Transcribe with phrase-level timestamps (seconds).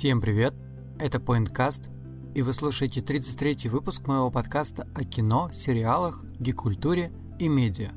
[0.00, 0.54] Всем привет!
[0.98, 1.90] Это PointCast,
[2.34, 7.90] и вы слушаете 33-й выпуск моего подкаста о кино, сериалах, гикультуре и медиа.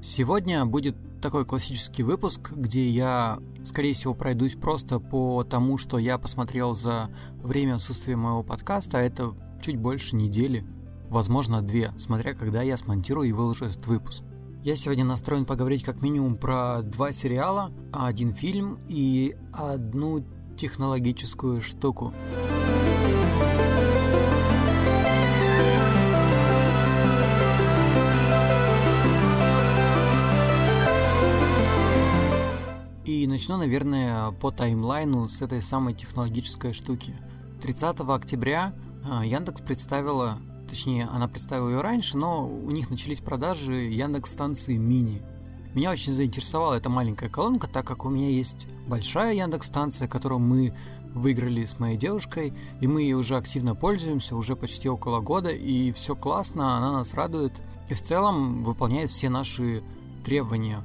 [0.00, 6.16] Сегодня будет такой классический выпуск, где я, скорее всего, пройдусь просто по тому, что я
[6.16, 7.10] посмотрел за
[7.42, 10.64] время отсутствия моего подкаста, а это чуть больше недели,
[11.10, 14.24] возможно, две, смотря когда я смонтирую и выложу этот выпуск.
[14.64, 20.24] Я сегодня настроен поговорить как минимум про два сериала, один фильм и одну
[20.56, 22.14] технологическую штуку.
[33.04, 37.14] И начну, наверное, по таймлайну с этой самой технологической штуки.
[37.62, 38.74] 30 октября
[39.08, 44.76] а, Яндекс представила, точнее, она представила ее раньше, но у них начались продажи Яндекс станции
[44.76, 45.22] мини.
[45.76, 50.38] Меня очень заинтересовала эта маленькая колонка, так как у меня есть большая Яндекс станция, которую
[50.38, 50.72] мы
[51.12, 55.92] выиграли с моей девушкой, и мы ей уже активно пользуемся, уже почти около года, и
[55.92, 57.60] все классно, она нас радует,
[57.90, 59.84] и в целом выполняет все наши
[60.24, 60.78] требования.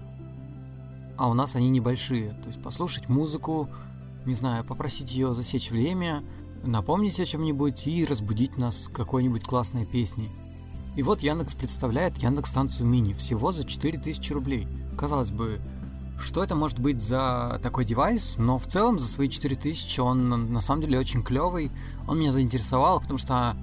[1.16, 3.70] А у нас они небольшие, то есть послушать музыку,
[4.26, 6.22] не знаю, попросить ее засечь время,
[6.66, 10.32] напомнить о чем-нибудь и разбудить нас какой-нибудь классной песней.
[10.98, 15.60] И вот Яндекс представляет Яндекс станцию мини всего за 4000 рублей– казалось бы,
[16.20, 20.62] что это может быть за такой девайс, но в целом за свои 4000 он на
[20.62, 21.72] самом деле очень клевый.
[22.08, 23.56] Он меня заинтересовал, потому что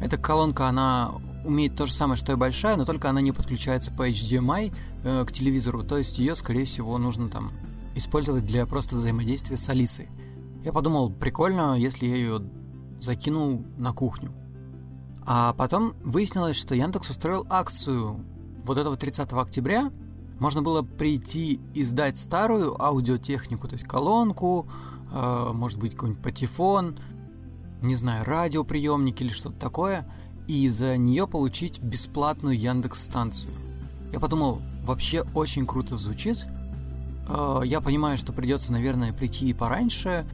[0.00, 1.12] эта колонка, она
[1.44, 4.72] умеет то же самое, что и большая, но только она не подключается по HDMI
[5.04, 7.52] э, к телевизору, то есть ее, скорее всего, нужно там
[7.94, 10.08] использовать для просто взаимодействия с Алисой.
[10.64, 12.42] Я подумал, прикольно, если я ее
[13.00, 14.32] закинул на кухню.
[15.24, 18.24] А потом выяснилось, что Яндекс устроил акцию
[18.64, 19.90] вот этого 30 октября,
[20.42, 24.68] можно было прийти и сдать старую аудиотехнику, то есть колонку,
[25.12, 26.98] э, может быть, какой-нибудь патефон,
[27.80, 30.04] не знаю, радиоприемник или что-то такое,
[30.48, 33.54] и за нее получить бесплатную Яндекс-станцию.
[34.12, 36.44] Я подумал, вообще очень круто звучит.
[37.28, 40.26] Э, я понимаю, что придется, наверное, прийти и пораньше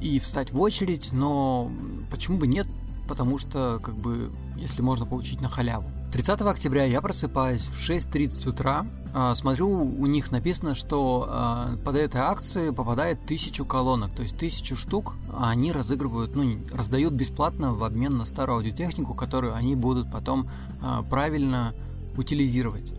[0.00, 1.72] и встать в очередь, но
[2.08, 2.68] почему бы нет?
[3.08, 5.90] Потому что, как бы, если можно получить на халяву.
[6.12, 8.86] 30 октября я просыпаюсь в 6.30 утра,
[9.34, 14.76] смотрю, у них написано, что а, под этой акцией попадает тысячу колонок, то есть тысячу
[14.76, 20.50] штук они разыгрывают, ну, раздают бесплатно в обмен на старую аудиотехнику, которую они будут потом
[20.82, 21.74] а, правильно
[22.16, 22.92] утилизировать.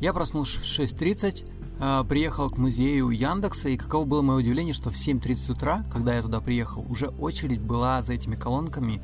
[0.00, 4.94] Я проснулся в 6.30, приехал к музею Яндекса, и каково было мое удивление, что в
[4.94, 9.02] 7.30 утра, когда я туда приехал, уже очередь была за этими колонками,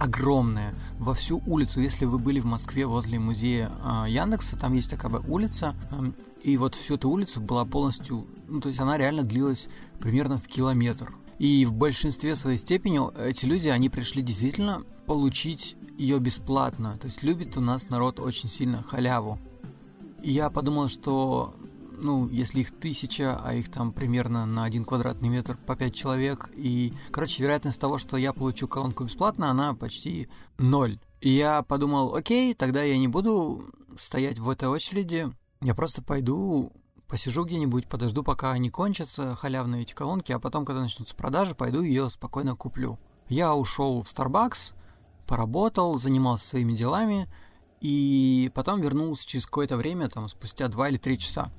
[0.00, 1.80] огромная, во всю улицу.
[1.80, 6.12] Если вы были в Москве возле музея э, Яндекса, там есть такая улица, э,
[6.42, 9.68] и вот всю эту улицу была полностью, ну, то есть она реально длилась
[10.00, 11.12] примерно в километр.
[11.38, 16.96] И в большинстве своей степени эти люди, они пришли действительно получить ее бесплатно.
[16.98, 19.38] То есть любит у нас народ очень сильно халяву.
[20.22, 21.54] И я подумал, что
[22.00, 26.50] ну, если их тысяча, а их там примерно на один квадратный метр по пять человек,
[26.54, 30.28] и, короче, вероятность того, что я получу колонку бесплатно, она почти
[30.58, 30.98] ноль.
[31.20, 36.72] И я подумал, окей, тогда я не буду стоять в этой очереди, я просто пойду
[37.10, 41.82] посижу где-нибудь, подожду, пока они кончатся, халявные эти колонки, а потом, когда начнутся продажи, пойду
[41.82, 42.98] ее спокойно куплю.
[43.28, 44.74] Я ушел в Starbucks,
[45.26, 47.28] поработал, занимался своими делами,
[47.80, 51.50] и потом вернулся через какое-то время, там, спустя 2 или 3 часа.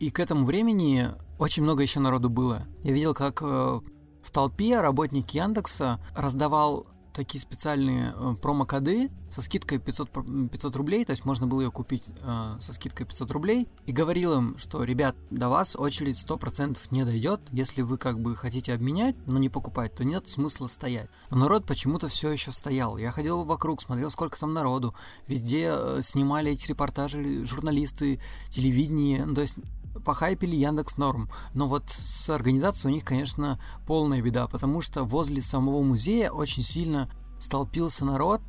[0.00, 2.66] И к этому времени очень много еще народу было.
[2.82, 3.80] Я видел, как э,
[4.22, 11.12] в толпе работник Яндекса раздавал такие специальные э, промокоды со скидкой 500, 500 рублей, то
[11.12, 15.14] есть можно было ее купить э, со скидкой 500 рублей, и говорил им, что, ребят,
[15.30, 19.94] до вас очередь 100% не дойдет, если вы как бы хотите обменять, но не покупать,
[19.94, 21.08] то нет смысла стоять.
[21.30, 22.98] Но народ почему-то все еще стоял.
[22.98, 24.94] Я ходил вокруг, смотрел, сколько там народу,
[25.28, 28.20] везде э, снимали эти репортажи журналисты,
[28.50, 29.56] телевидение, ну, то есть
[30.04, 31.30] похайпили Яндекс Норм.
[31.52, 36.62] Но вот с организацией у них, конечно, полная беда, потому что возле самого музея очень
[36.62, 37.08] сильно
[37.38, 38.40] столпился народ,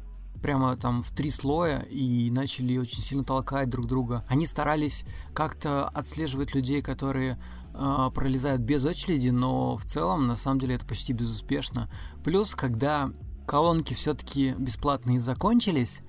[0.42, 4.24] прямо там в три слоя и начали очень сильно толкать друг друга.
[4.28, 5.04] Они старались
[5.34, 7.40] как-то отслеживать людей, которые
[7.74, 11.90] э, пролезают без очереди, но в целом на самом деле это почти безуспешно.
[12.24, 13.12] Плюс, когда
[13.48, 16.02] колонки все-таки бесплатные закончились,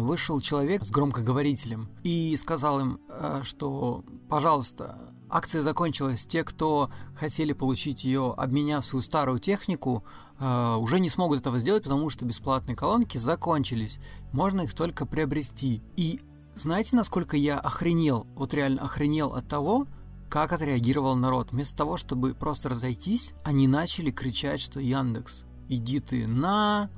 [0.00, 4.98] вышел человек с громкоговорителем и сказал им, а, что, пожалуйста,
[5.28, 6.26] акция закончилась.
[6.26, 10.04] Те, кто хотели получить ее, обменяв свою старую технику,
[10.38, 13.98] а, уже не смогут этого сделать, потому что бесплатные колонки закончились.
[14.32, 15.82] Можно их только приобрести.
[15.96, 16.20] И
[16.54, 19.86] знаете, насколько я охренел, вот реально охренел от того,
[20.28, 21.52] как отреагировал народ.
[21.52, 26.90] Вместо того, чтобы просто разойтись, они начали кричать, что Яндекс, иди ты на...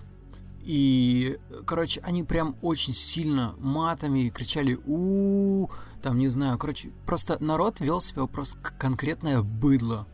[0.62, 5.68] И, короче, они прям очень сильно матами кричали у,
[6.02, 10.06] там, не знаю, короче, просто народ вел себя просто как конкретное быдло.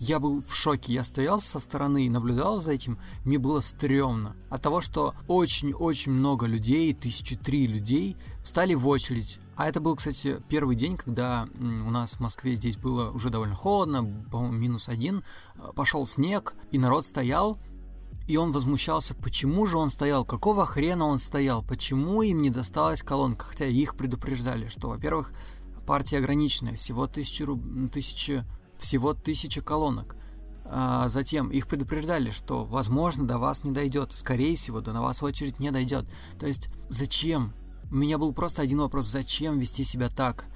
[0.00, 4.34] Я был в шоке, я стоял со стороны и наблюдал за этим, мне было стрёмно.
[4.50, 9.38] От того, что очень-очень много людей, тысячи три людей, встали в очередь.
[9.54, 13.54] А это был, кстати, первый день, когда у нас в Москве здесь было уже довольно
[13.54, 14.02] холодно,
[14.32, 15.22] по-моему, минус один.
[15.76, 17.60] Пошел снег, и народ стоял,
[18.26, 23.02] и он возмущался, почему же он стоял, какого хрена он стоял, почему им не досталась
[23.02, 25.32] колонка, хотя их предупреждали, что, во-первых,
[25.86, 27.62] партия ограниченная, всего тысячи, руб...
[27.92, 28.44] тысячи
[28.78, 30.16] всего тысяча колонок.
[30.64, 34.12] А затем их предупреждали, что, возможно, до вас не дойдет.
[34.12, 36.06] Скорее всего, до на вас очередь не дойдет.
[36.38, 37.52] То есть, зачем?
[37.90, 40.46] У меня был просто один вопрос, зачем вести себя так?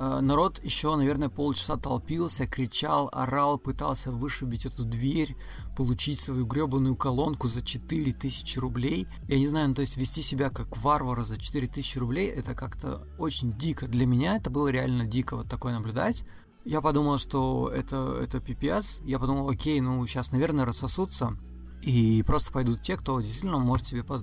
[0.00, 5.36] А, народ еще, наверное, полчаса толпился, кричал, орал, пытался вышибить эту дверь,
[5.76, 9.08] получить свою гребаную колонку за 4000 рублей.
[9.26, 13.08] Я не знаю, ну, то есть вести себя как варвара за 4000 рублей, это как-то
[13.18, 13.88] очень дико.
[13.88, 16.22] Для меня это было реально дико вот такое наблюдать.
[16.64, 19.00] Я подумал, что это, это пипец.
[19.04, 21.36] Я подумал, окей, ну сейчас, наверное, рассосутся.
[21.82, 24.22] И просто пойдут те, кто действительно может себе поз...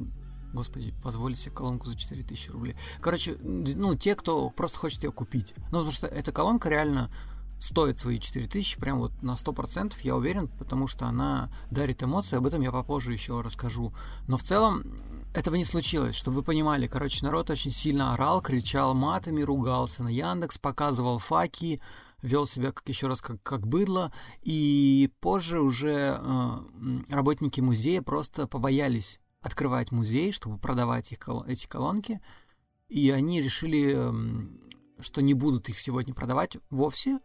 [0.55, 2.75] Господи, позволить себе колонку за 4000 рублей.
[3.01, 5.53] Короче, ну, те, кто просто хочет ее купить.
[5.57, 7.11] Ну, потому что эта колонка реально
[7.59, 12.45] стоит свои 4000, прям вот на 100%, я уверен, потому что она дарит эмоции, об
[12.45, 13.93] этом я попозже еще расскажу.
[14.27, 14.83] Но в целом
[15.33, 16.87] этого не случилось, чтобы вы понимали.
[16.87, 21.81] Короче, народ очень сильно орал, кричал матами, ругался на Яндекс, показывал факи,
[22.21, 24.11] вел себя, как еще раз, как, как быдло,
[24.41, 26.51] и позже уже э,
[27.09, 32.19] работники музея просто побоялись открывать музей, чтобы продавать их, эти колонки,
[32.89, 34.47] и они решили, э,
[34.99, 37.19] что не будут их сегодня продавать вовсе,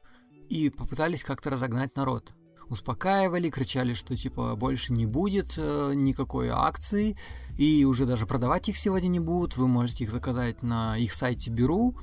[0.50, 2.32] и попытались как-то разогнать народ.
[2.68, 7.16] Успокаивали, кричали, что типа больше не будет э, никакой акции,
[7.56, 11.50] и уже даже продавать их сегодня не будут, вы можете их заказать на их сайте
[11.50, 11.96] Беру,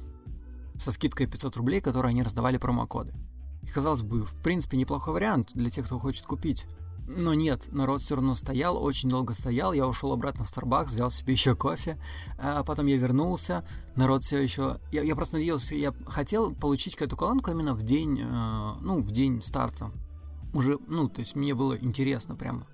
[0.79, 3.13] со скидкой 500 рублей, которые они раздавали промокоды.
[3.61, 6.65] И, казалось бы, в принципе, неплохой вариант для тех, кто хочет купить.
[7.07, 9.71] Но нет, народ все равно стоял, очень долго стоял.
[9.71, 11.97] Я ушел обратно в Starbucks, взял себе еще кофе.
[12.37, 13.65] А потом я вернулся.
[13.95, 14.81] Народ все еще.
[14.91, 19.11] Я, я просто надеялся, я хотел получить эту колонку именно в день, э, ну, в
[19.11, 19.91] день старта.
[20.53, 22.67] Уже, ну, то есть мне было интересно прямо.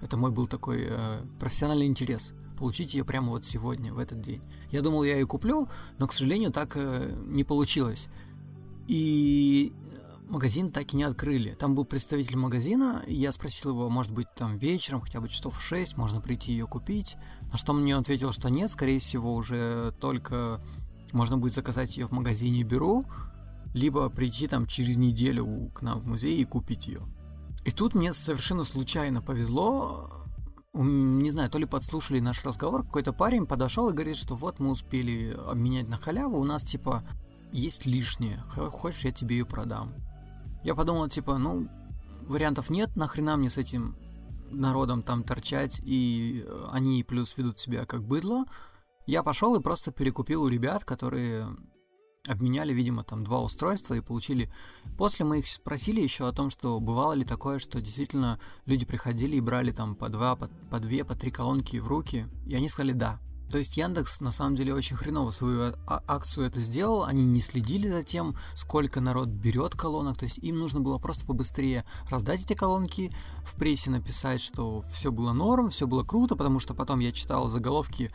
[0.00, 4.42] Это мой был такой э, профессиональный интерес получить ее прямо вот сегодня, в этот день.
[4.70, 8.08] Я думал, я ее куплю, но, к сожалению, так э, не получилось.
[8.86, 9.72] И
[10.30, 11.50] магазин так и не открыли.
[11.50, 15.58] Там был представитель магазина, и я спросил его, может быть, там вечером, хотя бы часов
[15.58, 17.16] в 6, можно прийти ее купить.
[17.50, 20.60] На что мне он ответил, что нет, скорее всего, уже только
[21.12, 23.04] можно будет заказать ее в магазине Беру,
[23.74, 27.02] либо прийти там через неделю к нам в музей и купить ее.
[27.64, 30.10] И тут мне совершенно случайно повезло,
[30.72, 34.70] не знаю, то ли подслушали наш разговор, какой-то парень подошел и говорит, что вот мы
[34.70, 37.04] успели обменять на халяву, у нас типа
[37.52, 39.92] есть лишнее, хочешь я тебе ее продам.
[40.62, 41.68] Я подумал, типа, ну,
[42.22, 43.96] вариантов нет, нахрена мне с этим
[44.50, 48.44] народом там торчать, и они плюс ведут себя как быдло.
[49.06, 51.48] Я пошел и просто перекупил у ребят, которые
[52.26, 54.52] обменяли, видимо, там два устройства и получили...
[54.98, 59.36] После мы их спросили еще о том, что бывало ли такое, что действительно люди приходили
[59.36, 62.68] и брали там по два, по, по две, по три колонки в руки, и они
[62.68, 63.18] сказали «да».
[63.50, 67.40] То есть Яндекс на самом деле очень хреново свою а- акцию это сделал, они не
[67.40, 72.42] следили за тем, сколько народ берет колонок, то есть им нужно было просто побыстрее раздать
[72.44, 73.12] эти колонки,
[73.44, 77.48] в прессе написать, что все было норм, все было круто, потому что потом я читал
[77.48, 78.10] заголовки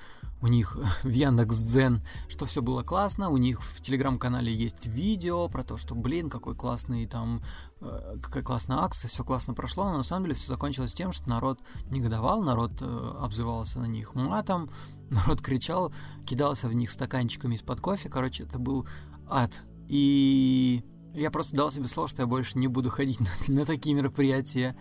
[0.46, 5.50] у них в Яндекс Дзен, что все было классно, у них в телеграм-канале есть видео
[5.50, 7.42] про то, что, блин, какой классный там,
[7.82, 11.28] э, какая классная акция, все классно прошло, но на самом деле все закончилось тем, что
[11.30, 11.60] народ
[11.90, 14.70] негодовал, народ э, обзывался на них матом,
[15.10, 15.92] народ кричал,
[16.28, 18.88] кидался в них стаканчиками из-под кофе, короче, это был
[19.28, 19.64] ад.
[19.88, 20.84] И
[21.16, 24.76] я просто дал себе слово, что я больше не буду ходить на, на такие мероприятия,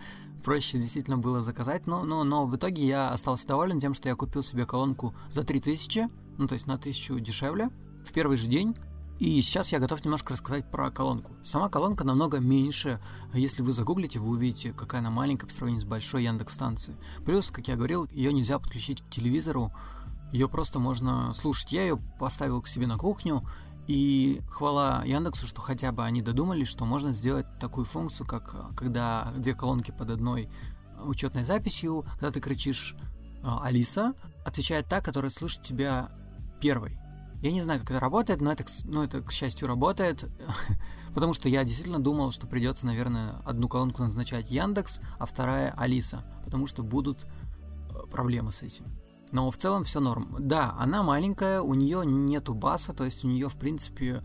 [0.45, 4.15] проще действительно было заказать, но, но, но в итоге я остался доволен тем, что я
[4.15, 7.69] купил себе колонку за 3000, ну то есть на 1000 дешевле,
[8.05, 8.75] в первый же день,
[9.17, 11.33] и сейчас я готов немножко рассказать про колонку.
[11.41, 13.01] Сама колонка намного меньше.
[13.33, 16.97] Если вы загуглите, вы увидите, какая она маленькая по сравнению с большой Яндекс станцией.
[17.25, 19.71] Плюс, как я говорил, ее нельзя подключить к телевизору.
[20.31, 21.71] Ее просто можно слушать.
[21.71, 23.47] Я ее поставил к себе на кухню,
[23.87, 28.75] и хвала Яндексу, что хотя бы они додумались, что можно сделать такую функцию, как э,
[28.75, 30.49] когда две колонки под одной
[31.03, 32.95] учетной записью, когда ты кричишь
[33.43, 34.13] э, Алиса,
[34.43, 36.09] отвечает та, которая слышит тебя
[36.59, 36.97] первой.
[37.41, 40.25] Я не знаю, как это работает, но это, ну, это к счастью, работает,
[41.13, 46.23] потому что я действительно думал, что придется, наверное, одну колонку назначать Яндекс, а вторая Алиса,
[46.43, 48.85] потому что будут э, проблемы с этим.
[49.35, 50.33] Но в целом все норм.
[50.39, 54.23] Да, она маленькая, у нее нету баса, то есть у нее, в принципе,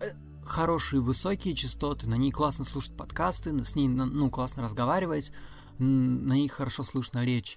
[0.00, 5.30] э, хорошие высокие частоты, на ней классно слушать подкасты, с ней, ну, классно разговаривать,
[5.78, 7.56] на ней хорошо слышно речь.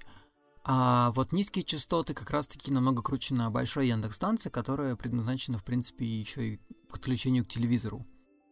[0.63, 6.05] А вот низкие частоты как раз-таки намного круче на большой Яндекс-станции, которая предназначена, в принципе,
[6.05, 8.05] еще и к подключению к телевизору.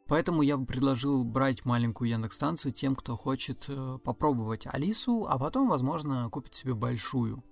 [0.07, 5.69] Поэтому я бы предложил брать маленькую Яндекс-станцию тем, кто хочет э, попробовать Алису, а потом,
[5.69, 7.43] возможно, купить себе большую.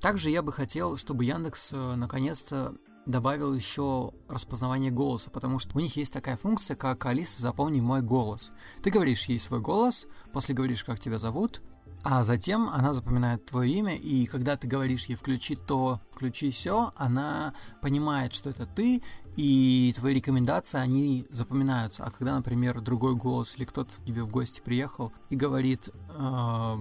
[0.00, 2.74] Также я бы хотел, чтобы Яндекс э, наконец-то
[3.06, 8.02] добавил еще распознавание голоса, потому что у них есть такая функция, как Алиса, запомни мой
[8.02, 8.52] голос.
[8.82, 11.62] Ты говоришь ей свой голос, после говоришь, как тебя зовут,
[12.02, 16.92] а затем она запоминает твое имя, и когда ты говоришь ей включи то, включи все,
[16.96, 19.02] она понимает, что это ты,
[19.36, 22.04] и твои рекомендации, они запоминаются.
[22.04, 26.76] А когда, например, другой голос или кто-то тебе в гости приехал и говорит, э,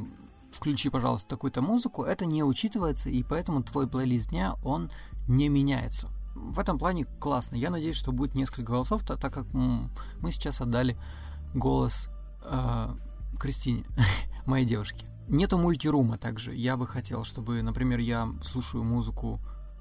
[0.58, 4.92] включи, пожалуйста, такую-то музыку, это не учитывается, и поэтому твой плейлист дня, он
[5.28, 6.10] не меняется.
[6.36, 7.56] В этом плане классно.
[7.56, 10.98] Я надеюсь, что будет несколько голосов, так, как мы сейчас отдали
[11.54, 12.10] голос
[12.44, 12.96] э,
[13.40, 13.86] Кристине.
[14.48, 15.06] моей девушки.
[15.28, 16.56] Нету мультирума также.
[16.56, 19.40] Я бы хотел, чтобы, например, я слушаю музыку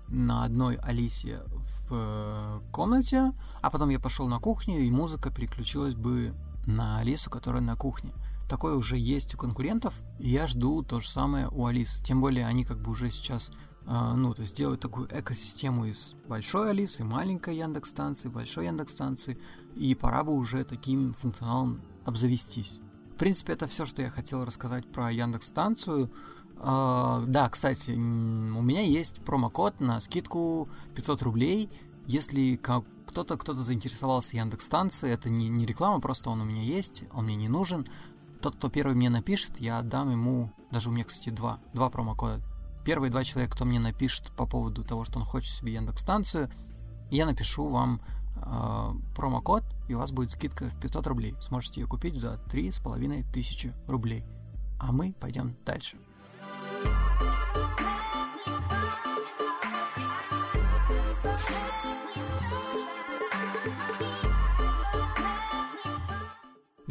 [0.09, 1.41] на одной Алисе
[1.89, 6.35] в э, комнате, а потом я пошел на кухню, и музыка переключилась бы
[6.67, 8.13] на Алису, которая на кухне.
[8.49, 12.03] Такое уже есть у конкурентов, и я жду то же самое у Алисы.
[12.05, 13.51] Тем более они как бы уже сейчас,
[13.87, 18.93] э, ну, то есть делают такую экосистему из большой Алисы, маленькой Яндекс станции, большой Яндекс
[18.93, 19.39] станции,
[19.75, 22.79] и пора бы уже таким функционалом обзавестись.
[23.17, 26.11] В принципе, это все, что я хотел рассказать про Яндекс станцию.
[26.57, 31.71] Uh, да, кстати, у меня есть промокод на скидку 500 рублей.
[32.07, 37.05] Если кто-то кто-то заинтересовался Яндекс станцией, это не, не реклама, просто он у меня есть,
[37.13, 37.87] он мне не нужен.
[38.41, 42.43] Тот, кто первый мне напишет, я отдам ему, даже у меня, кстати, два, два промокода.
[42.85, 46.51] Первые два человека, кто мне напишет по поводу того, что он хочет себе Яндекс станцию,
[47.11, 48.01] я напишу вам
[48.37, 51.35] э, промокод, и у вас будет скидка в 500 рублей.
[51.41, 54.25] Сможете ее купить за 3,5 тысячи рублей.
[54.79, 55.97] А мы пойдем дальше.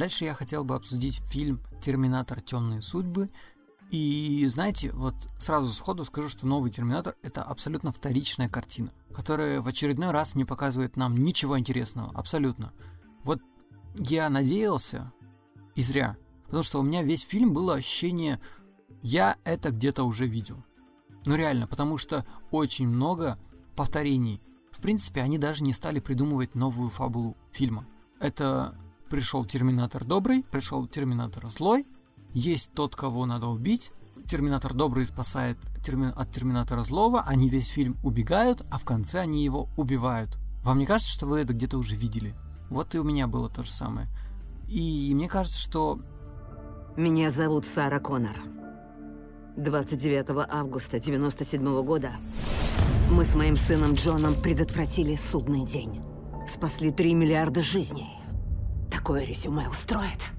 [0.05, 2.39] Дальше я хотел бы обсудить фильм «Терминатор.
[2.39, 3.27] Темные судьбы»,
[3.89, 9.67] и знаете, вот сразу сходу скажу, что новый Терминатор это абсолютно вторичная картина, которая в
[9.67, 12.71] очередной раз не показывает нам ничего интересного, абсолютно.
[13.23, 13.41] Вот
[13.95, 15.11] я надеялся,
[15.73, 18.39] и зря, потому что у меня весь фильм было ощущение,
[19.01, 20.63] я это где-то уже видел.
[21.25, 23.39] Ну реально, потому что очень много
[23.75, 24.39] повторений.
[24.69, 27.87] В принципе, они даже не стали придумывать новую фабулу фильма.
[28.19, 28.77] Это
[29.09, 31.85] пришел Терминатор добрый, пришел Терминатор злой,
[32.33, 33.91] есть тот, кого надо убить,
[34.27, 36.11] Терминатор добрый спасает терми...
[36.15, 40.37] от Терминатора злого, они весь фильм убегают, а в конце они его убивают.
[40.63, 42.33] Вам не кажется, что вы это где-то уже видели?
[42.69, 44.07] Вот и у меня было то же самое.
[44.67, 45.99] И мне кажется, что...
[46.97, 48.37] Меня зовут Сара Коннор.
[49.57, 52.15] 29 августа 97 -го года
[53.11, 56.01] мы с моим сыном Джоном предотвратили судный день.
[56.51, 58.24] Спасли 3 миллиарда жизней.
[59.05, 60.31] Такое резюме устроит?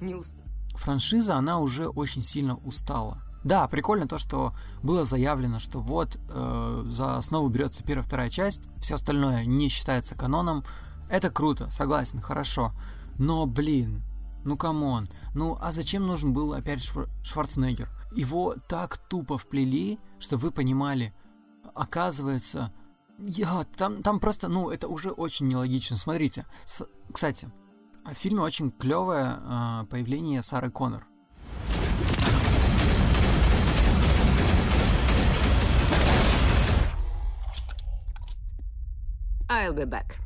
[0.00, 0.40] Не устроит
[0.76, 3.20] франшиза, она уже очень сильно устала.
[3.42, 8.60] Да, прикольно то, что было заявлено, что вот э, за основу берется первая, вторая часть,
[8.78, 10.64] все остальное не считается каноном.
[11.08, 12.70] Это круто, согласен, хорошо.
[13.18, 14.04] Но, блин,
[14.44, 17.90] ну come on, ну а зачем нужен был опять Швар- Шварценеггер?
[18.14, 21.12] Его так тупо вплели, что вы понимали,
[21.74, 22.72] оказывается,
[23.18, 25.96] я, там, там просто, ну, это уже очень нелогично.
[25.96, 27.50] Смотрите, с, кстати,
[28.04, 31.06] в фильме очень клевое э, появление Сары Коннор.
[39.48, 40.16] I'll be back.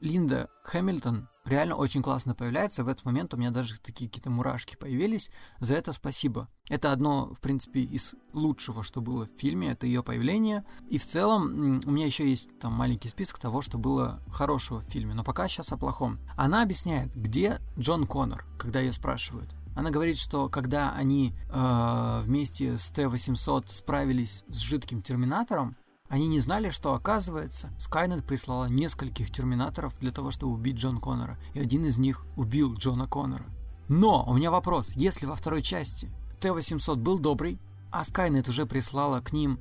[0.00, 2.84] Линда Хэмилтон реально очень классно появляется.
[2.84, 5.30] В этот момент у меня даже такие какие-то мурашки появились.
[5.60, 6.48] За это спасибо.
[6.68, 10.64] Это одно, в принципе, из лучшего, что было в фильме, это ее появление.
[10.88, 14.90] И в целом у меня еще есть там маленький список того, что было хорошего в
[14.90, 15.14] фильме.
[15.14, 16.18] Но пока сейчас о плохом.
[16.36, 19.54] Она объясняет, где Джон Коннор, когда ее спрашивают.
[19.76, 25.76] Она говорит, что когда они э, вместе с Т-800 справились с жидким терминатором,
[26.08, 31.38] они не знали, что, оказывается, Скайнет прислала нескольких терминаторов для того, чтобы убить Джон Коннора,
[31.54, 33.44] и один из них убил Джона Коннора.
[33.88, 36.10] Но у меня вопрос, если во второй части
[36.40, 37.60] Т-800 был добрый,
[37.90, 39.60] а Skynet уже прислала к ним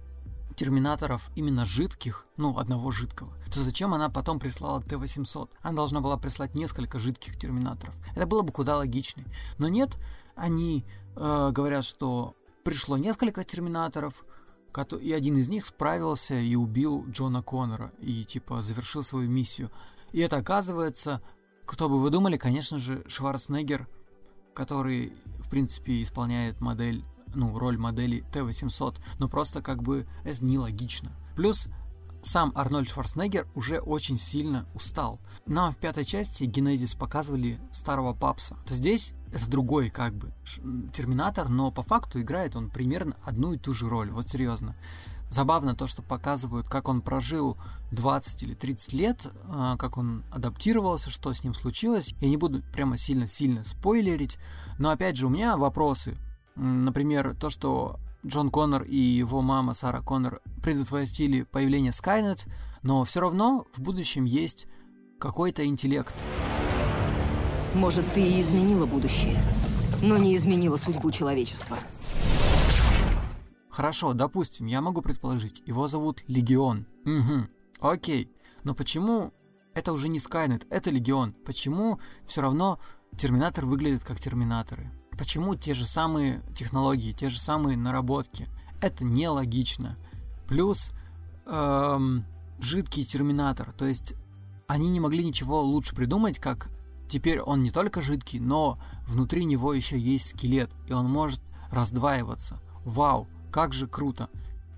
[0.56, 5.50] терминаторов именно жидких, ну, одного жидкого, то зачем она потом прислала Т-800?
[5.62, 7.94] Она должна была прислать несколько жидких терминаторов.
[8.16, 9.28] Это было бы куда логичнее.
[9.58, 9.98] Но нет,
[10.36, 10.86] они
[11.16, 14.26] э, говорят, что пришло несколько терминаторов,
[14.98, 19.72] и один из них справился и убил Джона Коннора и типа завершил свою миссию.
[20.12, 21.22] И это оказывается,
[21.66, 23.88] кто бы вы думали, конечно же, Шварценеггер,
[24.54, 27.04] который, в принципе, исполняет модель,
[27.34, 31.12] ну, роль модели Т-800, но просто как бы это нелогично.
[31.36, 31.68] Плюс
[32.22, 35.20] сам Арнольд Шварценеггер уже очень сильно устал.
[35.46, 38.58] Нам в пятой части Генезис показывали старого папса.
[38.66, 40.32] То здесь это другой как бы
[40.94, 44.10] Терминатор, но по факту играет он примерно одну и ту же роль.
[44.10, 44.78] Вот серьезно.
[45.30, 47.58] Забавно то, что показывают, как он прожил
[47.92, 52.16] 20 или 30 лет, а, как он адаптировался, что с ним случилось.
[52.22, 54.38] Я не буду прямо сильно-сильно спойлерить,
[54.80, 56.18] но опять же у меня вопросы.
[56.56, 62.48] Например, то, что Джон Коннор и его мама Сара Коннор предотвратили появление Скайнет,
[62.84, 64.68] но все равно в будущем есть
[65.20, 66.16] какой-то интеллект.
[67.76, 69.38] Может, ты и изменила будущее,
[70.02, 71.78] но не изменила судьбу человечества.
[73.70, 76.88] Хорошо, допустим, я могу предположить, его зовут Легион.
[77.04, 77.50] Угу,
[77.82, 78.32] окей.
[78.64, 79.34] Но почему
[79.74, 81.34] это уже не Скайнет, это Легион?
[81.46, 82.80] Почему все равно
[83.18, 84.90] Терминатор выглядит как Терминаторы?
[85.18, 88.48] Почему те же самые технологии, те же самые наработки?
[88.82, 89.98] Это нелогично.
[90.48, 90.92] Плюс
[91.46, 92.24] эм,
[92.62, 94.14] жидкий терминатор, то есть
[94.68, 96.70] они не могли ничего лучше придумать, как
[97.08, 102.60] теперь он не только жидкий, но внутри него еще есть скелет, и он может раздваиваться.
[102.84, 104.30] Вау, как же круто.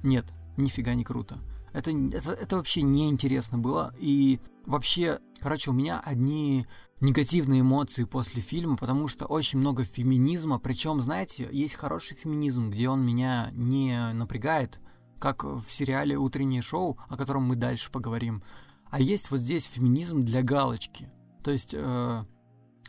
[0.03, 0.25] Нет,
[0.57, 1.39] нифига не круто.
[1.74, 3.93] Это, это, это вообще неинтересно было.
[4.00, 6.65] И вообще, короче, у меня одни
[7.01, 10.60] негативные эмоции после фильма, потому что очень много феминизма.
[10.60, 14.79] Причем, знаете, есть хороший феминизм, где он меня не напрягает,
[15.19, 18.41] как в сериале «Утреннее шоу», о котором мы дальше поговорим.
[18.89, 21.12] А есть вот здесь феминизм для галочки.
[21.47, 22.25] То есть э,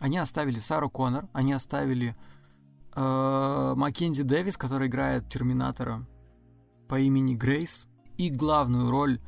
[0.01, 2.16] они оставили Сару Коннор, они оставили
[2.97, 6.05] э, Маккензи Дэвис, который играет Терминатора
[6.88, 7.87] по имени Грейс.
[8.16, 9.21] И главную роль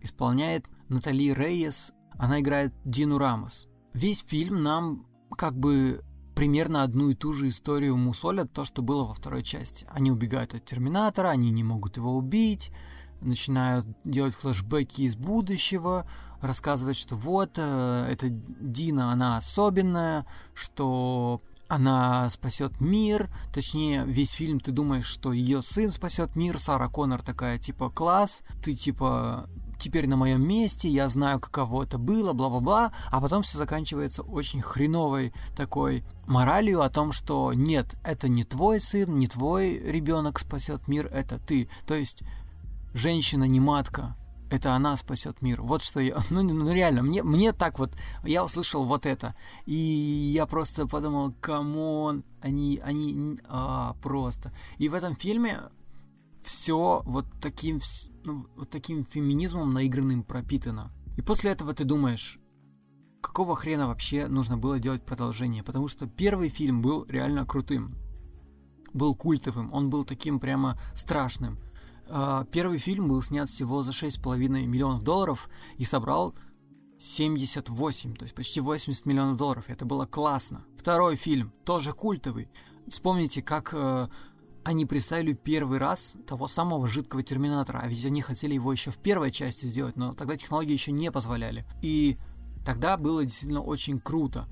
[0.00, 1.92] исполняет Натали Рейес.
[2.12, 3.68] Она играет Дину Рамос.
[3.92, 6.02] Весь фильм нам как бы
[6.34, 9.86] примерно одну и ту же историю мусолят, то, что было во второй части.
[9.90, 12.72] Они убегают от Терминатора, они не могут его убить,
[13.20, 16.08] начинают делать флешбеки из будущего,
[16.40, 24.58] рассказывать, что вот, э, эта Дина, она особенная, что она спасет мир, точнее, весь фильм
[24.58, 29.48] ты думаешь, что ее сын спасет мир, Сара Коннор такая, типа, класс, ты, типа,
[29.78, 34.60] теперь на моем месте, я знаю, каково это было, бла-бла-бла, а потом все заканчивается очень
[34.60, 40.88] хреновой такой моралью о том, что нет, это не твой сын, не твой ребенок спасет
[40.88, 41.68] мир, это ты.
[41.86, 42.22] То есть
[42.94, 44.16] женщина не матка,
[44.50, 45.62] это она спасет мир.
[45.62, 46.20] Вот что я...
[46.30, 47.92] Ну, ну реально, мне, мне так вот...
[48.24, 49.34] Я услышал вот это.
[49.66, 52.80] И я просто подумал, come on, они...
[52.84, 54.52] они а, просто.
[54.78, 55.60] И в этом фильме
[56.42, 57.80] все вот таким,
[58.24, 60.90] ну, вот таким феминизмом наигранным пропитано.
[61.16, 62.38] И после этого ты думаешь,
[63.20, 65.62] какого хрена вообще нужно было делать продолжение?
[65.62, 67.96] Потому что первый фильм был реально крутым.
[68.94, 71.58] Был культовым, он был таким прямо страшным.
[72.10, 76.34] А, первый фильм был снят всего за 6,5 миллионов долларов и собрал
[76.98, 79.64] 78, то есть почти 80 миллионов долларов.
[79.68, 80.64] Это было классно.
[80.76, 82.48] Второй фильм, тоже культовый.
[82.88, 84.08] Вспомните, как э,
[84.64, 88.98] они представили первый раз того самого жидкого терминатора, а ведь они хотели его еще в
[88.98, 91.66] первой части сделать, но тогда технологии еще не позволяли.
[91.82, 92.18] И
[92.64, 94.48] тогда было действительно очень круто.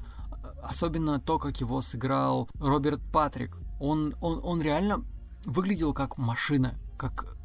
[0.63, 3.57] Особенно то, как его сыграл Роберт Патрик.
[3.81, 5.05] Он, он, он реально
[5.45, 7.36] выглядел как машина, как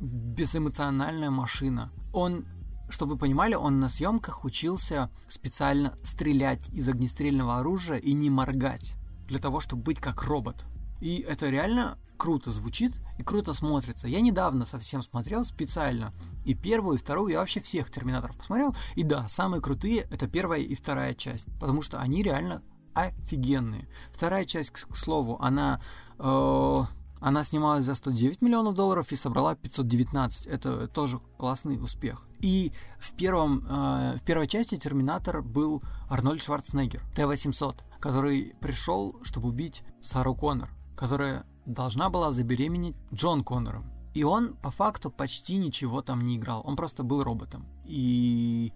[0.00, 1.90] безэмоциональная машина.
[2.12, 2.46] Он,
[2.88, 8.96] чтобы вы понимали, он на съемках учился специально стрелять из огнестрельного оружия и не моргать,
[9.28, 10.64] для того, чтобы быть как робот.
[11.00, 14.06] И это реально круто звучит и круто смотрится.
[14.06, 16.12] Я недавно совсем смотрел специально
[16.44, 18.74] и первую, и вторую, я вообще всех Терминаторов посмотрел.
[18.94, 22.62] И да, самые крутые это первая и вторая часть, потому что они реально
[22.94, 23.88] офигенные.
[24.12, 25.80] Вторая часть, к, слову, она
[26.18, 26.84] э,
[27.20, 30.46] она снималась за 109 миллионов долларов и собрала 519.
[30.46, 32.26] Это тоже классный успех.
[32.40, 39.48] И в, первом, э, в первой части Терминатор был Арнольд Шварценеггер, Т-800, который пришел, чтобы
[39.48, 43.92] убить Сару Коннор, которая должна была забеременеть Джон Коннором.
[44.14, 46.62] И он по факту почти ничего там не играл.
[46.64, 47.66] Он просто был роботом.
[47.84, 48.72] И...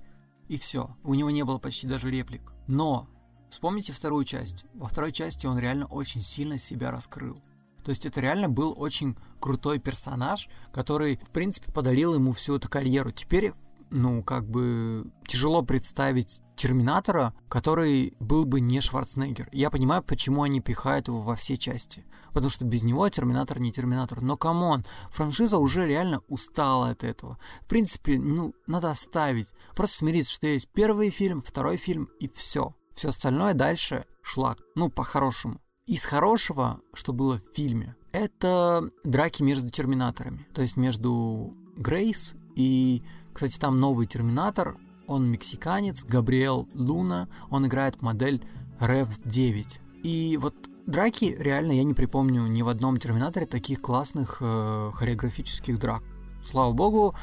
[0.46, 0.94] И все.
[1.02, 2.52] У него не было почти даже реплик.
[2.66, 3.08] Но
[3.54, 4.64] Вспомните вторую часть.
[4.74, 7.36] Во второй части он реально очень сильно себя раскрыл.
[7.84, 12.68] То есть это реально был очень крутой персонаж, который, в принципе, подарил ему всю эту
[12.68, 13.10] карьеру.
[13.10, 13.52] Теперь
[13.90, 19.48] ну, как бы тяжело представить Терминатора, который был бы не Шварценеггер.
[19.52, 22.04] Я понимаю, почему они пихают его во все части.
[22.32, 24.20] Потому что без него Терминатор не Терминатор.
[24.20, 27.38] Но come on, франшиза уже реально устала от этого.
[27.62, 29.52] В принципе, ну, надо оставить.
[29.76, 32.74] Просто смириться, что есть первый фильм, второй фильм и все.
[32.94, 34.58] Все остальное дальше шлак.
[34.74, 35.60] Ну, по-хорошему.
[35.86, 40.46] Из хорошего, что было в фильме, это драки между терминаторами.
[40.54, 43.02] То есть между Грейс и
[43.34, 48.42] кстати, там новый Терминатор, он мексиканец, Габриэл Луна, он играет модель
[48.80, 49.66] REV-9.
[50.04, 50.54] И вот
[50.86, 56.04] драки, реально, я не припомню ни в одном Терминаторе таких классных э, хореографических драк.
[56.44, 57.14] Слава богу,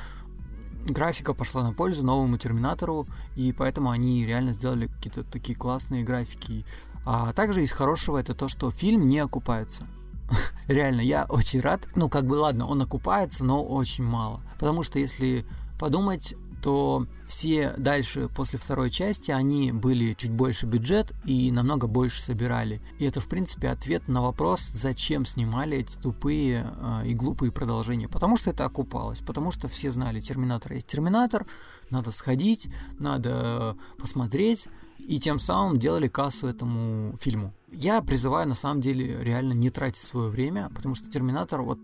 [0.86, 6.66] графика пошла на пользу новому Терминатору, и поэтому они реально сделали какие-то такие классные графики.
[7.06, 9.88] А также из хорошего это то, что фильм не окупается.
[10.68, 11.88] Реально, я очень рад.
[11.96, 14.42] Ну, как бы, ладно, он окупается, но очень мало.
[14.60, 15.46] Потому что если
[15.80, 22.22] подумать, то все дальше после второй части, они были чуть больше бюджет и намного больше
[22.22, 22.82] собирали.
[23.00, 28.08] И это, в принципе, ответ на вопрос, зачем снимали эти тупые э, и глупые продолжения.
[28.08, 31.46] Потому что это окупалось, потому что все знали, Терминатор есть Терминатор,
[31.90, 34.68] надо сходить, надо посмотреть,
[35.08, 37.54] и тем самым делали кассу этому фильму.
[37.72, 41.80] Я призываю, на самом деле, реально не тратить свое время, потому что Терминатор, вот,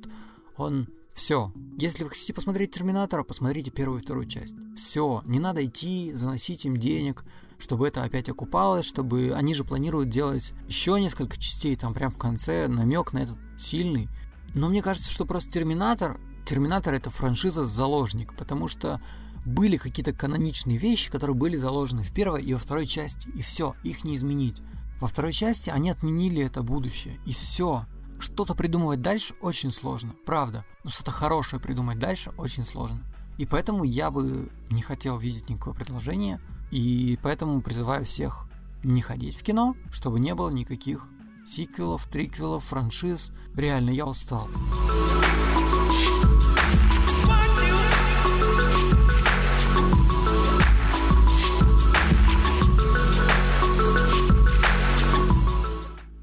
[0.58, 1.52] он все.
[1.78, 4.56] Если вы хотите посмотреть Терминатора, посмотрите первую и вторую часть.
[4.76, 5.24] Все.
[5.26, 7.24] Не надо идти, заносить им денег,
[7.58, 9.34] чтобы это опять окупалось, чтобы...
[9.36, 14.10] Они же планируют делать еще несколько частей, там прям в конце намек на этот сильный.
[14.54, 16.20] Но мне кажется, что просто Терминатор...
[16.46, 19.02] Терминатор это франшиза-заложник, потому что
[19.48, 23.76] были какие-то каноничные вещи, которые были заложены в первой и во второй части, и все,
[23.84, 24.62] их не изменить.
[25.00, 27.86] Во второй части они отменили это будущее, и все.
[28.20, 30.66] Что-то придумывать дальше очень сложно, правда.
[30.84, 33.02] Но что-то хорошее придумать дальше очень сложно.
[33.38, 36.42] И поэтому я бы не хотел видеть никакое предложение.
[36.72, 38.50] И поэтому призываю всех
[38.84, 41.08] не ходить в кино, чтобы не было никаких
[41.46, 43.32] сиквелов, триквелов, франшиз.
[43.56, 44.50] Реально, я устал.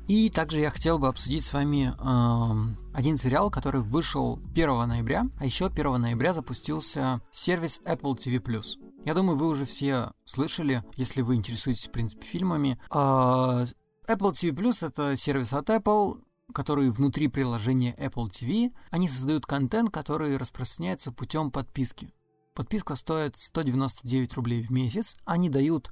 [0.07, 5.25] И также я хотел бы обсудить с вами э, один сериал, который вышел 1 ноября,
[5.39, 8.63] а еще 1 ноября запустился сервис Apple TV+.
[9.05, 12.79] Я думаю, вы уже все слышали, если вы интересуетесь, в принципе, фильмами.
[12.91, 13.67] Э,
[14.07, 18.73] Apple TV+, это сервис от Apple, который внутри приложения Apple TV.
[18.91, 22.13] Они создают контент, который распространяется путем подписки.
[22.55, 25.17] Подписка стоит 199 рублей в месяц.
[25.25, 25.91] Они дают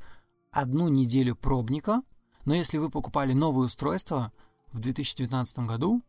[0.53, 2.03] одну неделю пробника,
[2.44, 4.33] но если вы покупали новое устройство
[4.72, 6.02] в 2019 году,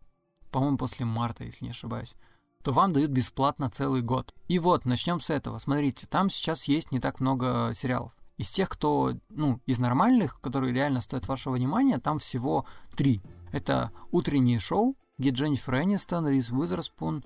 [0.51, 2.15] по-моему, после марта, если не ошибаюсь,
[2.63, 4.33] то вам дают бесплатно целый год.
[4.47, 5.57] И вот, начнем с этого.
[5.57, 8.13] Смотрите, там сейчас есть не так много сериалов.
[8.37, 12.65] Из тех, кто, ну, из нормальных, которые реально стоят вашего внимания, там всего
[12.95, 13.21] три.
[13.51, 17.23] Это утреннее шоу, где Дженнифер Энистон, Рис Уизерспун.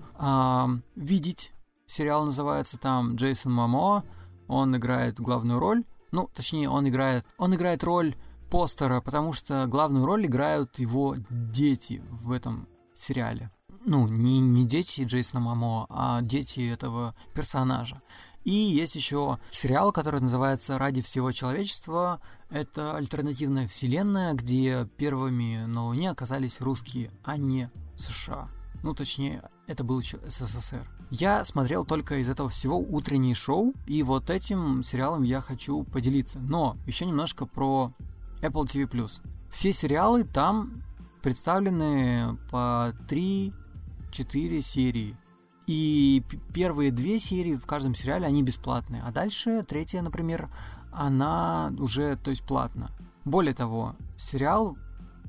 [0.96, 1.52] «Видеть»
[1.86, 4.04] сериал называется там, Джейсон Мамо,
[4.46, 5.84] он играет главную роль.
[6.10, 8.14] Ну, точнее, он играет, он играет роль
[8.50, 13.50] постера, потому что главную роль играют его дети в этом сериале.
[13.84, 18.02] Ну, не, не дети Джейсона Мамо, а дети этого персонажа.
[18.44, 22.20] И есть еще сериал, который называется «Ради всего человечества».
[22.50, 28.48] Это альтернативная вселенная, где первыми на Луне оказались русские, а не США.
[28.82, 30.88] Ну, точнее, это был еще СССР.
[31.10, 36.38] Я смотрел только из этого всего утреннее шоу, и вот этим сериалом я хочу поделиться.
[36.38, 37.92] Но еще немножко про
[38.40, 39.10] Apple TV+.
[39.50, 40.82] Все сериалы там
[41.22, 43.52] представлены по 3-4
[44.62, 45.16] серии.
[45.66, 46.22] И
[46.54, 49.02] первые две серии в каждом сериале, они бесплатные.
[49.02, 50.48] А дальше, третья, например,
[50.92, 52.90] она уже, то есть, платна.
[53.26, 54.78] Более того, сериал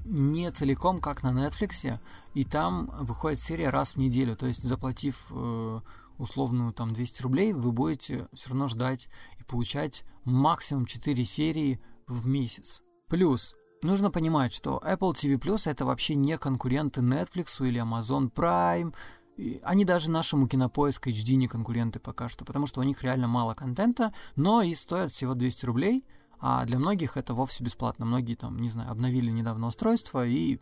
[0.05, 1.99] не целиком, как на Netflix,
[2.33, 4.37] и там выходит серия раз в неделю.
[4.37, 5.81] То есть, заплатив э,
[6.17, 12.25] условную там 200 рублей, вы будете все равно ждать и получать максимум 4 серии в
[12.25, 12.81] месяц.
[13.09, 18.93] Плюс, нужно понимать, что Apple TV Plus это вообще не конкуренты Netflix или Amazon Prime.
[19.35, 23.27] И они даже нашему кинопоиск HD не конкуренты пока что, потому что у них реально
[23.27, 26.05] мало контента, но и стоят всего 200 рублей,
[26.39, 28.05] а для многих это вовсе бесплатно.
[28.05, 30.59] Многие там, не знаю, обновили недавно устройство и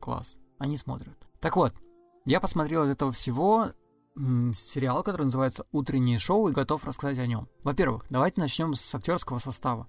[0.00, 1.18] класс, они смотрят.
[1.40, 1.74] Так вот,
[2.24, 3.72] я посмотрел из этого всего
[4.16, 7.48] сериал, который называется «Утреннее шоу» и готов рассказать о нем.
[7.64, 9.88] Во-первых, давайте начнем с актерского состава.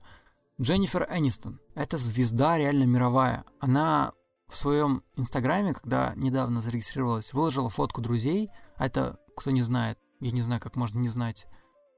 [0.61, 1.59] Дженнифер Энистон.
[1.73, 3.45] Это звезда реально мировая.
[3.59, 4.13] Она
[4.47, 8.51] в своем инстаграме, когда недавно зарегистрировалась, выложила фотку друзей.
[8.77, 11.47] Это, кто не знает, я не знаю, как можно не знать,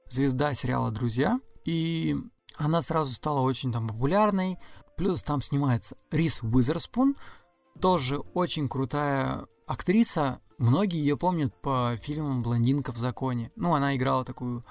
[0.08, 1.40] звезда сериала «Друзья».
[1.66, 2.16] И
[2.56, 4.58] она сразу стала очень там популярной.
[4.96, 7.16] Плюс там снимается Рис Уизерспун,
[7.82, 10.40] тоже очень крутая актриса.
[10.56, 13.50] Многие ее помнят по фильмам «Блондинка в законе».
[13.56, 14.64] Ну, она играла такую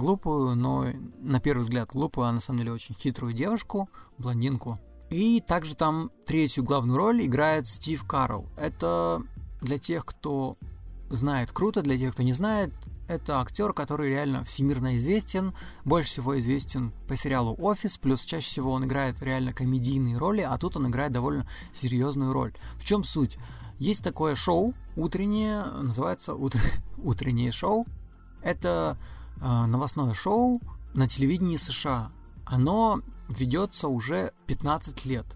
[0.00, 0.86] глупую, но
[1.20, 4.80] на первый взгляд глупую, а на самом деле очень хитрую девушку, блондинку.
[5.10, 8.46] И также там третью главную роль играет Стив Карл.
[8.56, 9.22] Это
[9.60, 10.56] для тех, кто
[11.10, 12.72] знает круто, для тех, кто не знает,
[13.08, 15.52] это актер, который реально всемирно известен,
[15.84, 20.56] больше всего известен по сериалу «Офис», плюс чаще всего он играет реально комедийные роли, а
[20.58, 22.54] тут он играет довольно серьезную роль.
[22.76, 23.36] В чем суть?
[23.80, 26.60] Есть такое шоу утреннее, называется утр...
[26.98, 27.84] «Утреннее шоу».
[28.42, 28.96] Это
[29.40, 30.60] новостное шоу
[30.94, 32.12] на телевидении США.
[32.44, 35.26] Оно ведется уже 15 лет.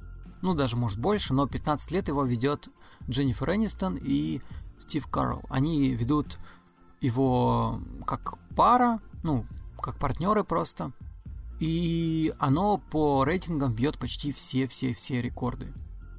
[0.43, 2.69] Ну, даже может больше, но 15 лет его ведет
[3.09, 4.41] Дженнифер Энистон и
[4.79, 5.43] Стив Карл.
[5.49, 6.39] Они ведут
[7.01, 9.47] его как пара, ну,
[9.81, 10.93] как партнеры просто.
[11.61, 15.73] И оно по рейтингам бьет почти все-все-все рекорды.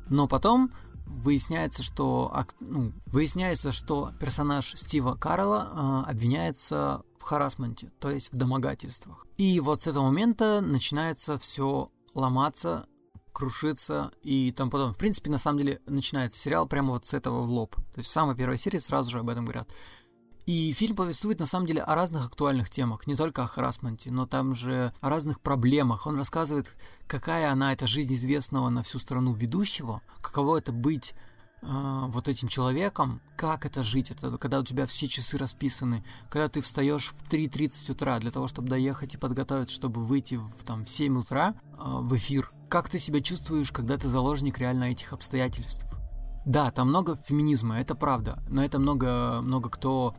[0.09, 0.71] Но потом
[1.05, 9.25] выясняется, что ну, выясняется, что персонаж Стива Карла э, обвиняется харасменте, то есть в домогательствах.
[9.37, 12.87] И вот с этого момента начинается все ломаться,
[13.33, 17.41] крушиться, и там потом, в принципе, на самом деле, начинается сериал прямо вот с этого
[17.41, 17.75] в лоб.
[17.75, 19.69] То есть в самой первой серии сразу же об этом говорят.
[20.45, 24.27] И фильм повествует на самом деле о разных актуальных темах, не только о харасменте, но
[24.27, 26.05] там же о разных проблемах.
[26.05, 26.75] Он рассказывает,
[27.07, 31.15] какая она, эта жизнь известного на всю страну ведущего, каково это быть
[31.65, 36.47] э, вот этим человеком, как это жить, это когда у тебя все часы расписаны, когда
[36.49, 40.85] ты встаешь в 3.30 утра для того, чтобы доехать и подготовиться, чтобы выйти в, там,
[40.85, 42.51] в 7 утра э, в эфир.
[42.69, 45.85] Как ты себя чувствуешь, когда ты заложник реально этих обстоятельств?
[46.45, 50.15] Да, там много феминизма, это правда, но это много, много кто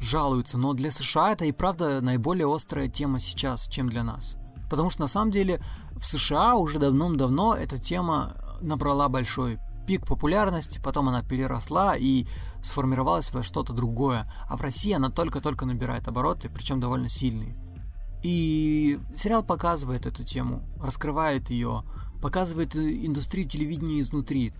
[0.00, 4.36] жалуются, но для США это и правда наиболее острая тема сейчас, чем для нас.
[4.68, 10.80] Потому что на самом деле в США уже давным-давно эта тема набрала большой пик популярности,
[10.82, 12.26] потом она переросла и
[12.62, 14.30] сформировалась во что-то другое.
[14.48, 17.56] А в России она только-только набирает обороты, причем довольно сильные.
[18.22, 21.84] И сериал показывает эту тему, раскрывает ее,
[22.22, 24.54] показывает индустрию телевидения изнутри.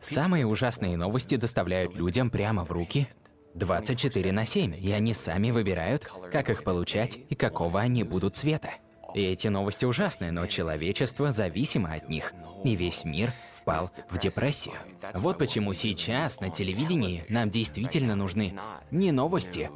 [0.00, 3.08] Самые ужасные новости доставляют людям прямо в руки
[3.54, 8.70] 24 на 7, и они сами выбирают, как их получать и какого они будут цвета.
[9.14, 12.32] И эти новости ужасны, но человечество зависимо от них,
[12.64, 13.32] и весь мир
[13.68, 14.76] впал в депрессию.
[15.14, 18.54] Вот почему сейчас на телевидении нам действительно нужны
[18.90, 19.70] не новости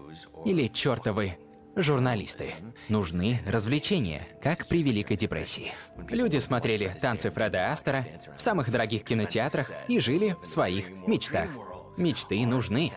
[0.46, 1.37] или чертовы
[1.76, 2.55] журналисты.
[2.88, 5.72] Нужны развлечения, как при Великой депрессии.
[6.09, 11.50] Люди смотрели танцы Фреда Астера в самых дорогих кинотеатрах и жили в своих мечтах.
[11.98, 12.92] Мечты нужны.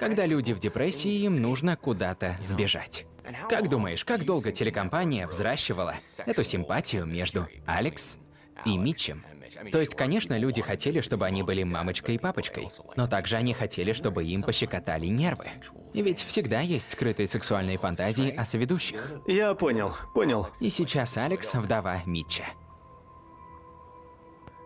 [0.00, 3.06] Когда люди в депрессии, им нужно куда-то сбежать.
[3.48, 5.94] Как думаешь, как долго телекомпания взращивала
[6.26, 8.16] эту симпатию между Алекс
[8.64, 9.24] и Митчем?
[9.72, 13.92] То есть, конечно, люди хотели, чтобы они были мамочкой и папочкой, но также они хотели,
[13.92, 15.46] чтобы им пощекотали нервы.
[15.92, 19.12] И ведь всегда есть скрытые сексуальные фантазии о соведущих.
[19.26, 20.48] Я понял, понял.
[20.60, 22.44] И сейчас Алекс вдова Митча.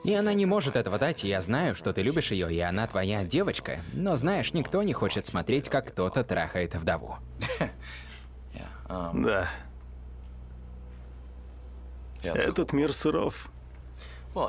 [0.04, 2.86] И она не может этого дать, и я знаю, что ты любишь ее, и она
[2.86, 3.80] твоя девочка.
[3.94, 7.16] Но знаешь, никто не хочет смотреть, как кто-то трахает вдову.
[8.86, 9.48] Да.
[12.22, 13.50] Этот мир суров.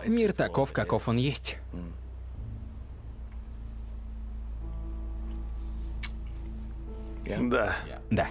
[0.08, 1.58] Мир таков, каков он есть.
[7.26, 7.76] Да.
[8.12, 8.30] Да.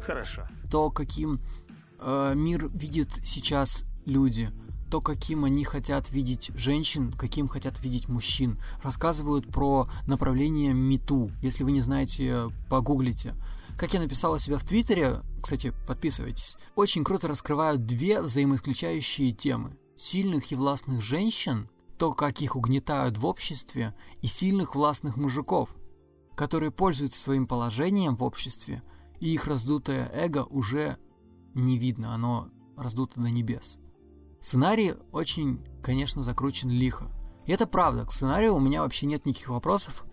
[0.00, 0.46] Хорошо.
[0.70, 1.40] То, каким
[1.98, 4.50] э, мир видит сейчас люди,
[4.90, 8.58] то, каким они хотят видеть женщин, каким хотят видеть мужчин.
[8.82, 11.30] Рассказывают про направление МИТУ.
[11.42, 13.34] Если вы не знаете, погуглите.
[13.80, 19.78] Как я написал у себя в Твиттере, кстати, подписывайтесь, очень круто раскрывают две взаимоисключающие темы.
[19.96, 25.74] Сильных и властных женщин, то, как их угнетают в обществе, и сильных властных мужиков,
[26.36, 28.82] которые пользуются своим положением в обществе,
[29.18, 30.98] и их раздутое эго уже
[31.54, 33.78] не видно, оно раздуто до небес.
[34.42, 37.10] Сценарий очень, конечно, закручен лихо.
[37.46, 40.04] И это правда, к сценарию у меня вообще нет никаких вопросов.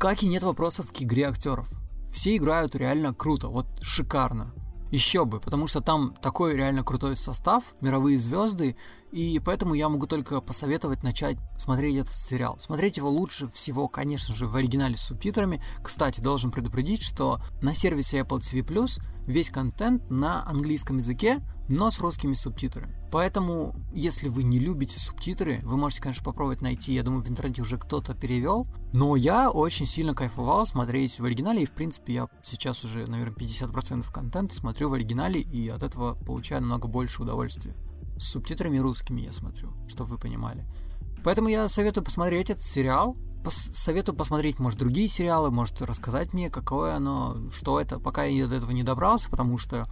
[0.00, 1.68] Как и нет вопросов к игре актеров.
[2.12, 4.52] Все играют реально круто, вот шикарно.
[4.90, 8.76] Еще бы, потому что там такой реально крутой состав, мировые звезды,
[9.12, 12.58] И поэтому я могу только посоветовать начать смотреть этот сериал.
[12.58, 15.62] Смотреть его лучше всего, конечно же, в оригинале с субтитрами.
[15.82, 18.88] Кстати, должен предупредить, что на сервисе Apple TV
[19.26, 22.96] весь контент на английском языке, но с русскими субтитрами.
[23.10, 26.92] Поэтому, если вы не любите субтитры, вы можете, конечно, попробовать найти.
[26.92, 28.66] Я думаю, в интернете уже кто-то перевел.
[28.92, 31.62] Но я очень сильно кайфовал смотреть в оригинале.
[31.62, 35.40] И, в принципе, я сейчас уже, наверное, 50% контента смотрю в оригинале.
[35.40, 37.74] И от этого получаю намного больше удовольствия.
[38.18, 40.66] С субтитрами русскими я смотрю, чтобы вы понимали.
[41.24, 43.16] Поэтому я советую посмотреть этот сериал.
[43.46, 48.56] Советую посмотреть, может, другие сериалы, может, рассказать мне, какое оно, что это, пока я до
[48.56, 49.88] этого не добрался, потому что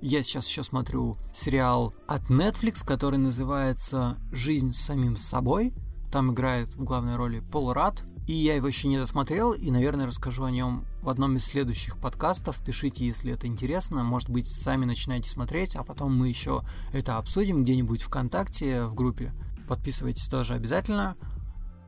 [0.00, 5.74] я сейчас еще смотрю сериал от Netflix, который называется «Жизнь с самим собой».
[6.12, 8.04] Там играет в главной роли Пол Рад.
[8.26, 11.98] И я его еще не досмотрел, и, наверное, расскажу о нем в одном из следующих
[11.98, 12.62] подкастов.
[12.62, 14.04] Пишите, если это интересно.
[14.04, 19.32] Может быть, сами начинаете смотреть, а потом мы еще это обсудим где-нибудь ВКонтакте, в группе.
[19.66, 21.16] Подписывайтесь тоже обязательно.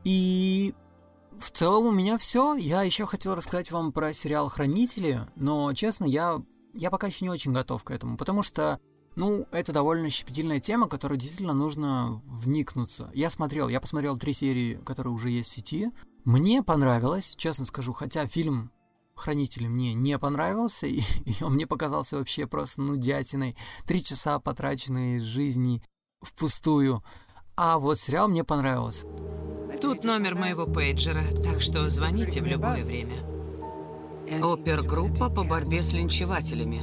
[0.03, 0.73] И
[1.37, 2.55] в целом у меня все.
[2.55, 6.41] Я еще хотел рассказать вам про сериал «Хранители», но, честно, я,
[6.73, 8.79] я пока еще не очень готов к этому, потому что
[9.15, 13.11] ну, это довольно щепетильная тема, которую действительно нужно вникнуться.
[13.13, 15.91] Я смотрел, я посмотрел три серии, которые уже есть в сети.
[16.23, 18.71] Мне понравилось, честно скажу, хотя фильм
[19.15, 23.57] «Хранители» мне не понравился, и, и он мне показался вообще просто нудятиной.
[23.85, 25.83] Три часа потраченные жизни
[26.21, 27.03] впустую.
[27.57, 29.07] А вот сериал мне понравился.
[29.81, 33.30] Тут номер моего пейджера, так что звоните в любое время.
[34.39, 36.81] Опергруппа по борьбе с линчевателями.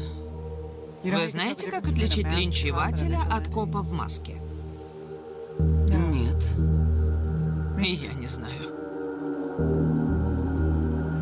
[1.03, 4.37] Вы знаете, как отличить линчевателя от копа в маске?
[5.59, 6.37] Нет.
[7.81, 8.75] И я не знаю.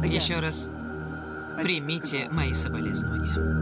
[0.05, 0.71] Еще раз
[1.63, 3.57] примите мои соболезнования.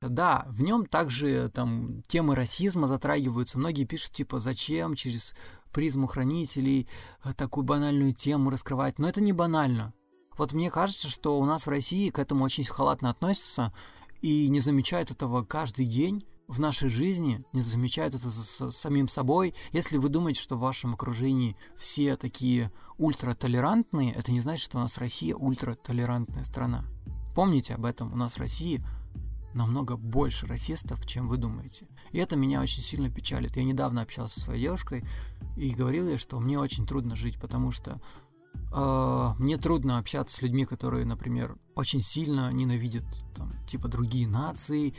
[0.00, 3.58] Да, в нем также там темы расизма затрагиваются.
[3.58, 5.34] Многие пишут, типа, зачем через
[5.72, 6.88] призму хранителей
[7.24, 8.98] э, такую банальную тему раскрывать.
[8.98, 9.92] Но это не банально.
[10.36, 13.72] Вот мне кажется, что у нас в России к этому очень халатно относятся
[14.22, 19.54] и не замечают этого каждый день в нашей жизни, не замечают это за самим собой.
[19.72, 24.80] Если вы думаете, что в вашем окружении все такие ультратолерантные, это не значит, что у
[24.80, 26.84] нас Россия ультратолерантная страна.
[27.34, 28.82] Помните об этом, у нас в России
[29.54, 31.86] намного больше расистов, чем вы думаете.
[32.12, 33.56] И это меня очень сильно печалит.
[33.56, 35.04] Я недавно общался со своей девушкой
[35.56, 38.00] и говорил ей, что мне очень трудно жить, потому что
[38.72, 43.04] э, мне трудно общаться с людьми, которые, например, очень сильно ненавидят
[43.36, 44.94] там, типа другие нации,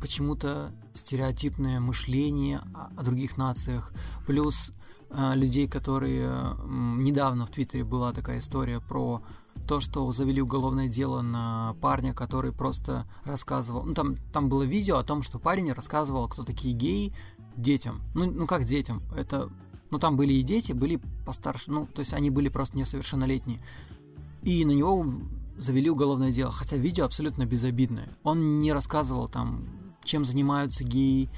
[0.00, 3.92] почему-то стереотипное мышление о, о других нациях,
[4.26, 4.72] плюс
[5.10, 6.30] э, людей, которые
[6.66, 9.22] недавно в Твиттере была такая история про
[9.66, 14.96] то, что завели уголовное дело на парня, который просто рассказывал, ну там там было видео
[14.96, 17.12] о том, что парень рассказывал, кто такие геи
[17.56, 19.50] детям, ну ну как детям, это
[19.90, 23.60] ну там были и дети, были постарше, ну то есть они были просто несовершеннолетние,
[24.42, 25.06] и на него
[25.56, 28.08] завели уголовное дело, хотя видео абсолютно безобидное.
[28.22, 29.68] Он не рассказывал там,
[30.04, 31.30] чем занимаются геи,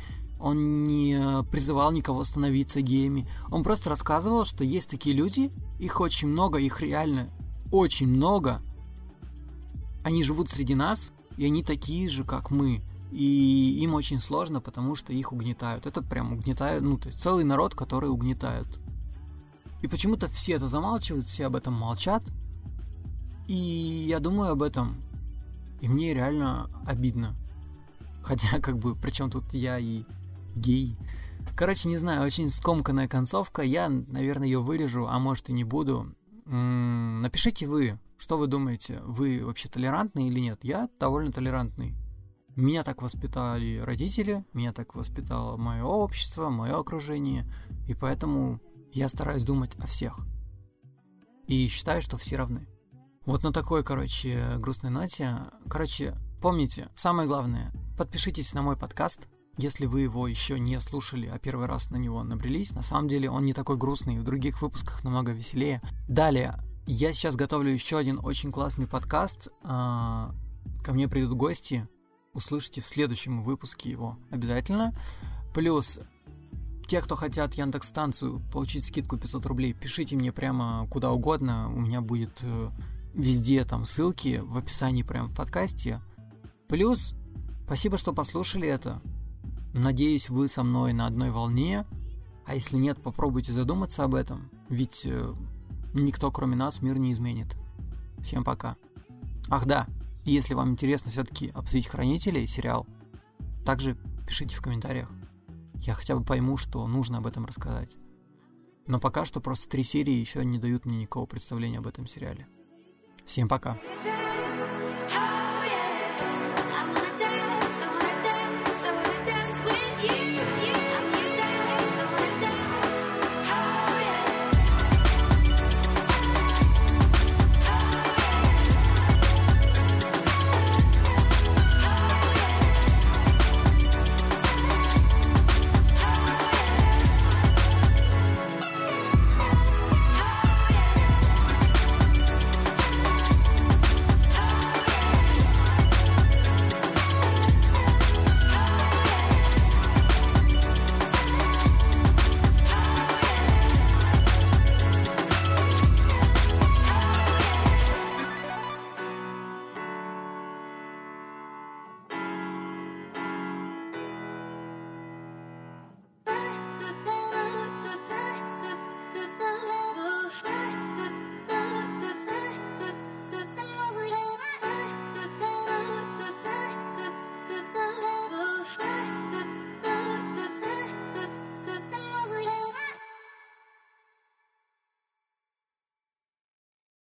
[0.42, 3.28] он не призывал никого становиться геями.
[3.50, 7.28] Он просто рассказывал, что есть такие люди, их очень много, их реально
[7.72, 8.62] очень много.
[10.04, 12.82] Они живут среди нас, и они такие же, как мы.
[13.10, 15.86] И им очень сложно, потому что их угнетают.
[15.86, 18.78] Это прям угнетают, ну, то есть целый народ, который угнетают.
[19.82, 22.22] И почему-то все это замалчивают, все об этом молчат,
[23.48, 24.96] и я думаю об этом,
[25.80, 27.34] и мне реально обидно.
[28.22, 30.04] Хотя, как бы, причем тут я и
[30.54, 30.96] гей.
[31.56, 33.62] Короче, не знаю, очень скомканная концовка.
[33.62, 36.14] Я, наверное, ее вырежу, а может и не буду.
[36.54, 40.58] Напишите вы, что вы думаете, вы вообще толерантный или нет?
[40.62, 41.96] Я довольно толерантный.
[42.56, 47.50] Меня так воспитали родители, меня так воспитало мое общество, мое окружение,
[47.88, 48.60] и поэтому
[48.92, 50.20] я стараюсь думать о всех.
[51.46, 52.68] И считаю, что все равны.
[53.24, 55.38] Вот на такой, короче, грустной ноте.
[55.70, 59.26] Короче, помните, самое главное, подпишитесь на мой подкаст,
[59.58, 62.72] если вы его еще не слушали, а первый раз на него набрелись.
[62.72, 65.80] На самом деле он не такой грустный, в других выпусках намного веселее.
[66.08, 66.54] Далее,
[66.86, 69.48] я сейчас готовлю еще один очень классный подкаст.
[69.62, 70.32] А,
[70.82, 71.88] ко мне придут гости.
[72.34, 74.94] Услышите в следующем выпуске его обязательно.
[75.54, 76.00] Плюс
[76.86, 81.70] те, кто хотят Яндекс станцию получить скидку 500 рублей, пишите мне прямо куда угодно.
[81.74, 82.70] У меня будет э,
[83.14, 86.00] Везде там ссылки в описании прямо в подкасте.
[86.68, 87.14] Плюс,
[87.66, 89.02] спасибо, что послушали это.
[89.72, 91.86] Надеюсь, вы со мной на одной волне.
[92.44, 94.50] А если нет, попробуйте задуматься об этом.
[94.68, 95.34] Ведь э,
[95.94, 97.56] никто, кроме нас, мир не изменит.
[98.20, 98.76] Всем пока.
[99.48, 99.86] Ах да,
[100.24, 102.86] если вам интересно все-таки обсудить Хранителей сериал,
[103.64, 103.96] также
[104.32, 105.10] напишите в комментариях.
[105.74, 107.96] Я хотя бы пойму, что нужно об этом рассказать.
[108.86, 112.46] Но пока что просто три серии еще не дают мне никакого представления об этом сериале.
[113.24, 113.78] Всем пока.